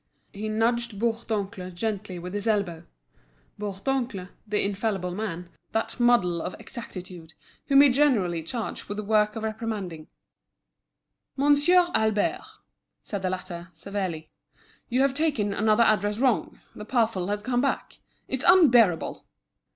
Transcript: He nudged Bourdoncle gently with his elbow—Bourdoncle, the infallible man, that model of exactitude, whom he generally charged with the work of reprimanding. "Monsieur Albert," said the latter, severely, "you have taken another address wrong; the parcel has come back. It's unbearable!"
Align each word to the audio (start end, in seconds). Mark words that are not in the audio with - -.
He 0.33 0.49
nudged 0.49 0.97
Bourdoncle 0.97 1.69
gently 1.71 2.17
with 2.17 2.33
his 2.33 2.47
elbow—Bourdoncle, 2.47 4.29
the 4.47 4.59
infallible 4.65 5.13
man, 5.13 5.51
that 5.73 5.99
model 5.99 6.41
of 6.41 6.55
exactitude, 6.57 7.35
whom 7.67 7.81
he 7.81 7.89
generally 7.89 8.41
charged 8.41 8.85
with 8.85 8.97
the 8.97 9.03
work 9.03 9.35
of 9.35 9.43
reprimanding. 9.43 10.07
"Monsieur 11.37 11.85
Albert," 11.93 12.41
said 13.03 13.21
the 13.21 13.29
latter, 13.29 13.67
severely, 13.75 14.31
"you 14.89 15.01
have 15.01 15.13
taken 15.13 15.53
another 15.53 15.83
address 15.83 16.17
wrong; 16.17 16.59
the 16.73 16.83
parcel 16.83 17.27
has 17.27 17.43
come 17.43 17.61
back. 17.61 17.99
It's 18.27 18.43
unbearable!" 18.47 19.23